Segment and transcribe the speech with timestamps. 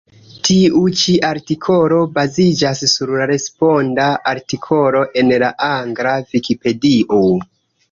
[0.47, 7.25] Tiu ĉi artikolo baziĝas sur la responda artikolo en la angla Vikipedio.